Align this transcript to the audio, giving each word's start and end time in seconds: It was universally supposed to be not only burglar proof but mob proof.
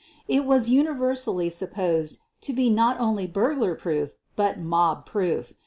It 0.27 0.45
was 0.45 0.67
universally 0.67 1.51
supposed 1.51 2.21
to 2.41 2.53
be 2.53 2.71
not 2.71 2.99
only 2.99 3.27
burglar 3.27 3.75
proof 3.75 4.15
but 4.35 4.57
mob 4.57 5.05
proof. 5.05 5.53